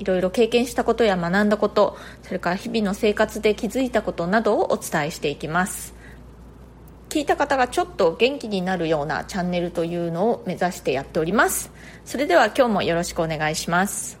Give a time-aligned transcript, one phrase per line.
[0.00, 5.94] いろいろ経験したことや学んだことそれから日々の生活で気づいたことなどをお伝えしていきます。
[7.10, 11.70] 聞いた方がちょっと元気になるようなチャンネルというのを目指してやっております。
[12.04, 14.18] それでは今日もよろしくお願いします。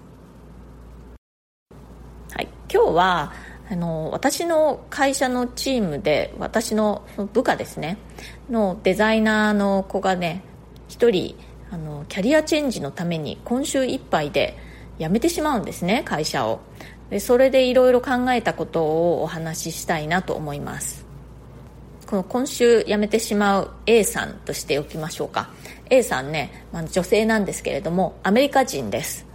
[2.32, 2.48] はい。
[2.72, 3.32] 今日は
[3.70, 7.96] あの私の会社のチームで私の部下ですね。
[8.50, 10.42] のデザイナーの子がね
[10.88, 11.36] 1人
[11.70, 14.58] あのキャリアチェンジのために今週いっぱいで
[15.00, 16.60] 辞めてしまうんですね会社を。
[17.08, 21.06] でそれでいろいろ考えたことをお話ししたいなと思います。
[22.06, 25.50] この今週辞めてしまう A さんとしておきましょうか。
[25.88, 29.26] A さんね、まあ、女性なんですけれどもアメリカ人です。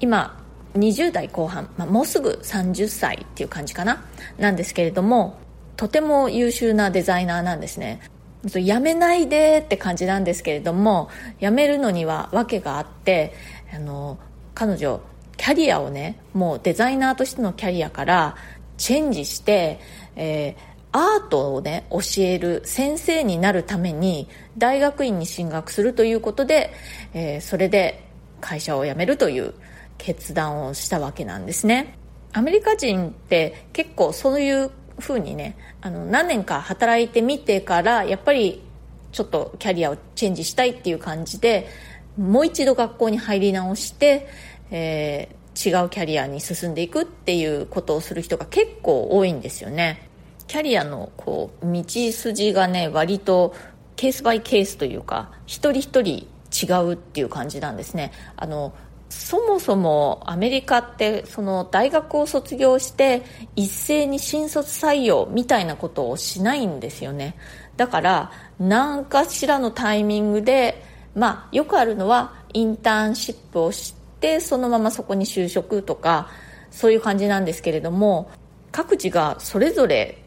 [0.00, 0.38] 今
[0.74, 4.04] 20代後半、まあ、もうすぐ30歳っていう感じかな。
[4.38, 5.38] なんですけれども
[5.76, 8.00] とても優秀なデザイナーなんですね。
[8.44, 11.08] 辞めないでって感じなんですけれども
[11.40, 13.34] 辞めるのには訳があって
[13.72, 14.18] あの
[14.62, 15.00] 彼女
[15.36, 18.36] キャリアをねもうデザイナーとしてのキャリアから
[18.76, 19.80] チェンジして、
[20.14, 20.54] えー、
[20.92, 26.72] アートをね教える先生になるために大学院に進学するということで、
[27.12, 28.06] えー、それで
[28.40, 29.52] 会社を辞めるという
[29.98, 31.98] 決断をしたわけなんですね。
[32.32, 38.62] アメリカ人って結構そういうふうにねあの何年か働いてみてからやっぱり
[39.10, 41.68] ちょっとキャリアをチェンジしたいっていう感じで
[42.16, 44.28] もう一度学校に入り直して、
[44.72, 50.08] えー、違うキャリアに進んでいくっていうことをする人が結構多いんですよね。
[50.48, 53.54] キャリアのこう道筋がね割と
[53.94, 58.12] ケースバイケースというか一人一人違うっていう感じなんですね。
[58.36, 58.74] あの
[59.10, 63.22] そもそもアメリカってその大学を卒業して
[63.56, 67.36] 一斉に新卒採用みたいなことをしないんですよね。
[67.76, 70.82] だから何かしらのタイミングで
[71.14, 74.01] まあ、よくあるのはインターンシップをして
[74.40, 76.30] そのままそこに就職とか
[76.70, 78.30] そういう感じなんですけれども
[78.70, 80.22] 各自がそれぞれ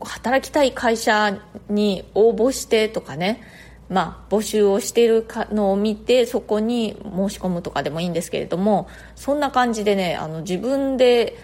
[0.00, 1.38] 働きたい会社
[1.68, 3.42] に応募してとかね
[3.88, 11.38] まあ、募集をしているのを見てそこに申し込むとかでもいいんですけれどもそんな感じでねあの自分で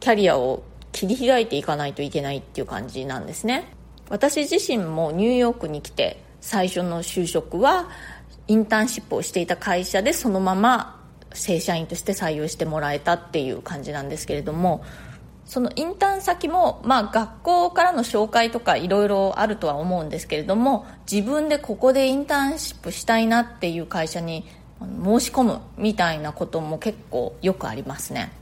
[0.00, 3.72] キャリアを切り開いていかないといけないっていう感じなんですね。
[4.08, 7.88] 私自身もニューヨークに来て最初の就職は
[8.48, 11.01] インターンシップをしていた会社でそのまま
[11.34, 14.84] 正社員として採用してもらえたっていう感じなんですけれども
[15.44, 24.44] そのインターン先も、まあ、学校からの紹介とかいろいろあるとは思うんですけれども自分でここでインターンシップしたいなっていう会社に
[24.80, 28.32] 申し込むみたいなことも結構よくありますね。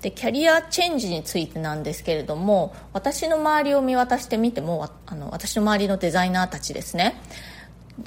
[0.00, 7.20] でキャリアチェンジについてなんですけれども私の周りを見渡してみてもあの私の周りのデザイナーたちですね。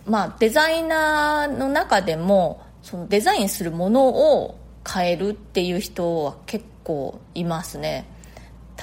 [0.06, 4.08] まあ、デザイナーの中でもそのデザインするもの
[4.38, 8.06] を変えるっていう人は結構いますね。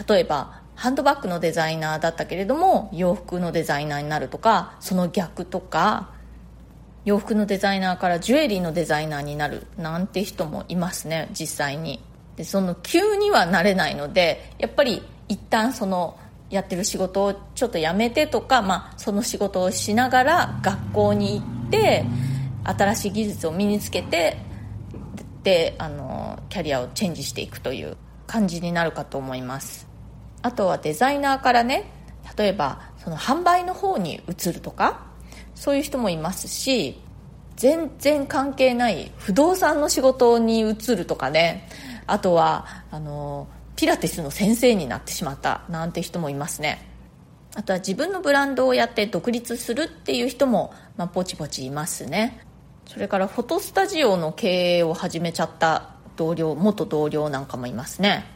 [0.08, 6.10] 例えばハンドバッグのデザイナーだったけれども洋服のデザイナーになるとかその逆とか
[7.04, 12.02] 洋服のデザイナーからジュエリーのデザイナーになるなんて人もいますね実際に。
[12.34, 16.18] でその急にはなれないのでやっぱり一旦その
[16.50, 22.04] やってる仕事をちょっとやめてとか、まあ、その仕事をしながら学校に行って
[22.64, 24.36] 新しい技術を身につけて
[25.42, 27.96] であのキャリアをチェンジしていくという
[28.26, 29.88] 感じになるかと思います。
[30.42, 31.84] あとはデザイナーからね
[32.36, 35.06] 例えばその販売の方に移るとか
[35.54, 37.00] そういう人もいますし
[37.56, 41.68] 全然関係ない不動産の仕事に移るとかね
[42.06, 43.46] あとはあの
[43.76, 46.88] ピラティスの先生になってしまったなんて人もいますね。
[47.54, 52.40] あとは自分のブランドをやって独立するっていう人も、まあ、ポチポチいますね。
[52.86, 58.26] それからフォトスタジオの経営を始めちゃった同僚元同僚なんかもいますね、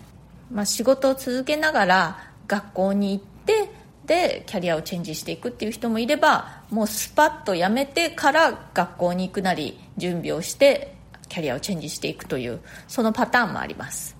[0.50, 3.70] まあ、仕事を続けながら学校に行って
[4.06, 10.94] でキャリアをチェンジしていくっていう人もいればもうスパッと辞めてから学校に行くなり準備をして
[11.28, 14.16] キャリアをチェンジしていくというそのパターンもあります。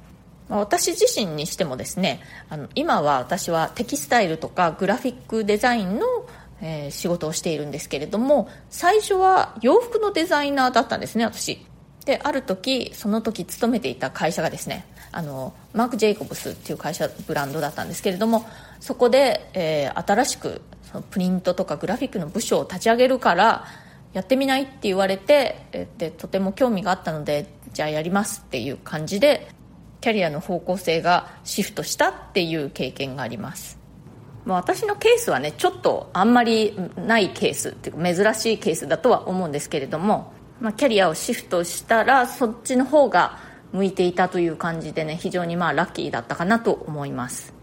[0.49, 6.07] 私自身にしてもですねあの今は私はテキスタイルとかグラフィックデザインの、
[6.61, 11.65] えー、仕事をしているんですけれども最初は洋服のデザイナーだったんですね私。
[12.05, 18.47] である時その時勤めていた会社がですねあのマーク・ジェイコブスっていう会社ブランドだったんですけれども
[18.79, 23.67] そこで、えー、新しくそのプリントとかグラフィックの部署を立ち上げるから
[24.13, 29.49] やってみないって言われて、でとても興味があったのでじゃあやりますっていう感じで
[30.01, 33.79] キャリアの方向性がシフトしたっていう経験があります。
[34.47, 43.39] まあ、私のケースはねちょっとあんまりないケースっていうか珍しいケースだとは思うんですけれども、まあ、キャリアをシフトしたらそっちの方が
[43.73, 47.55] 向いていたという感じでね非常にまあラッキーだったかなと思います。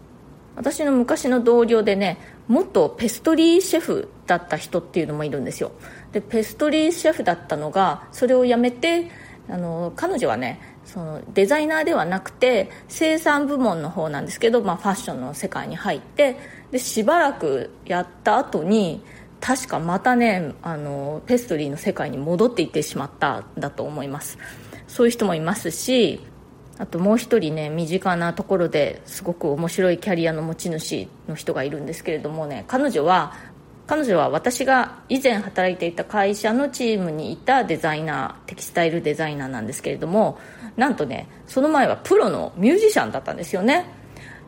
[0.56, 5.72] 私の昔の同僚でね元ペストリーシェフだった人っていうのもいるんですよ。
[6.12, 9.10] でペストリーシェフだったのがそれをやめて
[9.48, 16.36] あの彼女はねそのデザイナーではなくて生産部門の方なんですけど、まあ、ファッションの世界に入って
[16.74, 19.00] でしばらくやった後に
[19.40, 24.38] 確かまたねあのペストリーの世界に戻っていってしまったんだと思います。
[24.88, 26.18] そういう人もいますし
[26.78, 33.34] あともう一人ね身近なところですごく面白いキャリアの持ち主の人がいるんですけれどもね彼女は
[33.86, 40.40] 彼女は私が以前働いていた会社のチームにいたデザイナーテキスタイルデザイナーなんですけれども
[40.76, 43.86] なんとねその前はプロのミュージシャンだったんですよね。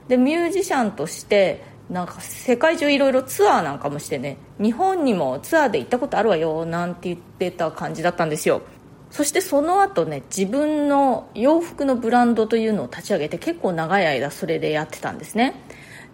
[0.08, 8.62] でミュージシャンとしてなんか世界中いろいろツアーなんかもしてね日本にもツアーで行ったことあるわよなんて言ってた感じだったんですよ。
[9.10, 15.54] そしてその後ね自分の洋服のブランドというのを立ち上げて結構長い間それでやってたんですね。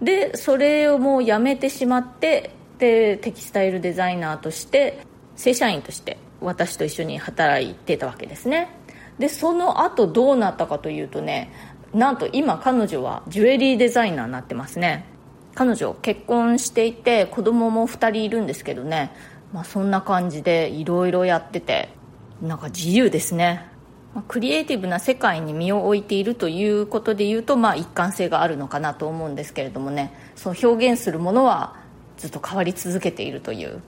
[0.03, 8.69] でそれをもうやめてしまってでテキスタイルデザイナーとして正社員として私と一緒に働いてたわけですね。
[9.19, 11.51] でその後どうなったかというとね
[11.95, 15.07] なんと今彼女はジュエリーデザイナーになってますね。
[15.55, 19.13] 彼女結婚していて子供も2人いるんですけどね、
[19.53, 21.91] まあ、そんな感じでいろいろやってて
[22.41, 23.69] なんか自由ですね、
[24.27, 30.13] クリエイティブな世界に身を置いているということで言うと、まあ、一貫性があるのかなと思うんですけれどもね。
[30.35, 31.77] その表現するものは
[32.19, 33.81] ずっと変わり続けているという、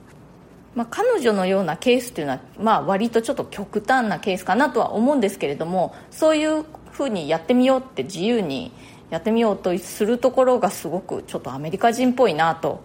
[0.73, 8.71] まあ、彼女のようなケースというのは、まあ、割とちょっと極端なケースかなとは思うんですけれどもそういうふうにやってみようって自由に
[9.09, 12.81] やってみようとするところがすごくちょっとアメリカ人っぽいなと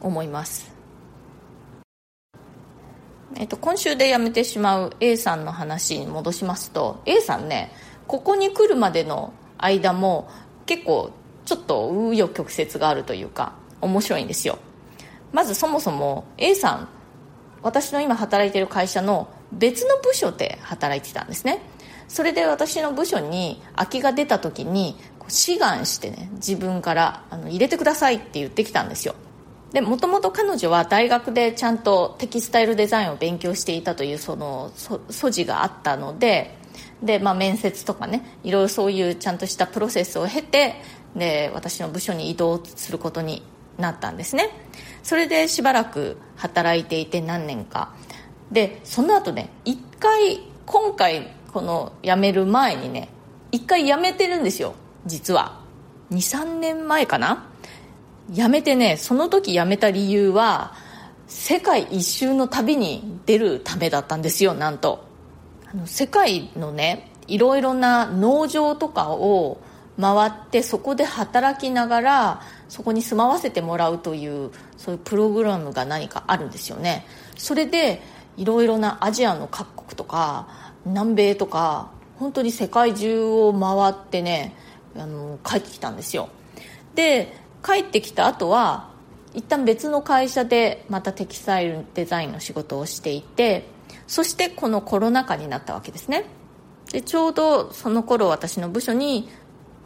[0.00, 0.72] 思います。
[3.36, 7.72] えっと、今週で辞めてしまう A さんの話に戻しますと A さんね
[8.06, 10.28] ここに来るまでの間も
[10.66, 11.10] 結構
[11.46, 14.58] ちょっと紆余曲折があるというか面白いんですよ。
[15.32, 16.88] まずそもそも A さん
[17.62, 21.60] 私の今働いてる会社の別の部署で働いてたんですね。
[22.08, 24.96] それで私の部署に空きが出た時に
[25.32, 29.14] 志願してね自分からあの入れてくださいって言ってきたんですよ。
[29.72, 36.58] でもともと彼女は大学でちゃんとテキスタイルデザインを勉強していたというその素地があったので
[37.02, 40.74] で、まあ、面接とかねいろいろそういうちゃんとしたプロセスを経て
[41.16, 43.42] で私の部署に移動することに
[43.78, 44.50] なったんですね。
[45.02, 47.94] それでしばらく働いていて何年か。
[48.50, 53.08] でその後ね一回今回この辞める前にね
[53.50, 54.74] 一回辞めてるんですよ。
[55.06, 55.60] 実は。
[56.10, 57.48] 23年前かな？
[58.30, 60.74] 辞めてねその時辞めた理由は
[61.26, 65.04] 世界一周の旅に出るためだったんですよなんと。
[65.66, 69.60] あの世界のねいろいろな農場とかを
[70.00, 77.06] 回ってそこで働きながらそこに住まわせてもらうというそういうプログラムが何かあるんですよね。
[77.36, 78.02] それで
[78.36, 80.48] いろいろなアジアの各国とか
[80.84, 84.54] 南米とか本当に世界中を回ってね
[84.96, 86.28] あの帰ってきたんですよ。
[86.94, 88.90] で帰ってきた後は
[89.34, 93.66] 一旦別の会社でまたテキスタイルデザインの仕事をしていて
[94.06, 96.24] そしてこのコロナ禍になったわけですね。
[96.90, 99.28] でちょうどその頃私の部署に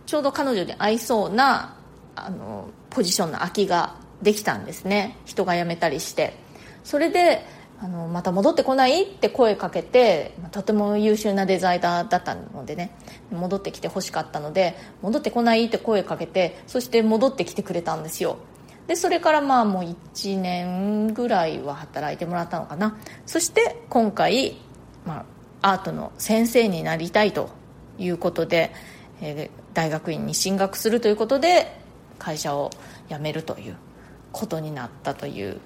[0.07, 1.77] ちょうど彼女に合いそうな
[2.17, 5.17] あのポジションの空きができたんですね。
[5.25, 6.35] 人が辞めたりして。
[6.83, 7.45] それで
[7.79, 9.03] あのまた戻ってこない？
[9.03, 12.93] って声かけてとても優秀なデザイナーだったのでね。
[13.31, 15.67] 戻ってきてほしかったので戻ってこない？
[15.67, 18.39] って声かけてそして戻ってきてくれたんですよ。
[18.87, 22.97] でそれからまあもう1年ぐらいは働いてもらったのかな。
[23.27, 24.57] そして今回、
[25.05, 25.25] ま
[25.63, 27.51] あ、アートの先生になりたいと
[27.99, 28.73] いうことで、
[29.21, 31.77] えー、大学院に進学するということで
[32.19, 32.71] 会社を
[33.09, 33.77] 辞めるという
[34.31, 35.61] ことになったという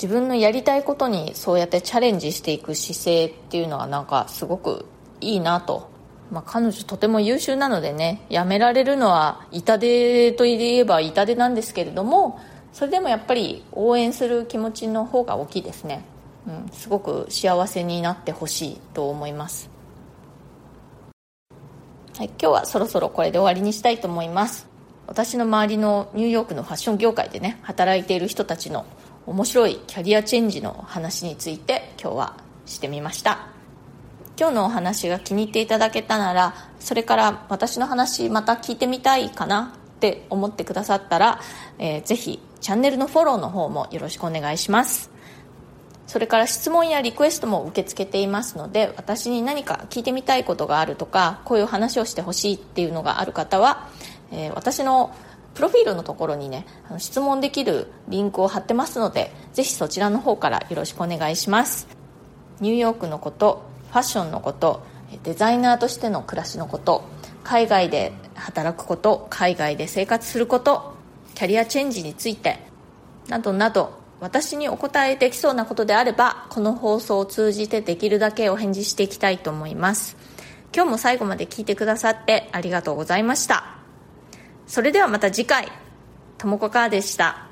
[0.00, 4.86] 自分のやりたいことにそうやってチャレンジしていく姿勢っていうのはなんかすごく
[5.20, 5.90] いいなと、
[6.30, 12.38] まあ、彼女とても優秀なのでねやめられるのは痛手といえば痛手なんですけれども
[12.72, 16.04] それでもやっぱり応援する気持ちの方が大きいですね、
[16.46, 19.68] うん、すごく幸せになってほしいと思います。
[22.16, 24.68] はい、今日はそろそろこれで終わりにしたいと思います。
[25.08, 28.84] 私の周りのニューヨークのファッション業界でね働いている人たちの
[29.28, 33.48] 面白いキャリアチェンジの話について今日はしてみました。
[34.38, 41.40] 今日のお話が気に入っていただけたならそれから私の話また聞いてみたいかなって思ってくださったら、
[41.78, 45.10] えー、ぜひチャンネルのフォローの方もよろしくお願いします。
[46.06, 53.90] それから質問やリクエストも受け付けていますので私に何か聞いてみたいことがあるとかこういう話をしてほしいっていうのがある方は
[54.30, 55.14] えー、私の
[55.58, 61.88] プロフィールのところにねあの質問できるリンクを貼ってますのでぜひそちらの方からよろしくお願いします。
[62.60, 64.84] ニューヨークのことファッションのこと
[65.24, 67.02] デザイナーとしての暮らしのこと
[67.42, 70.94] 海外で働くこと海外で生活すること
[71.34, 72.60] キャリアチェンジについて
[73.26, 80.16] などなど私にお答えできそうなことであればこの放送を通じてできるだけお返事していきたいと思います。
[80.72, 83.77] 今日も最後まで聞いてくださってありがとうございました。
[84.68, 85.72] それではまた次回。
[86.36, 87.47] ともこかーでした。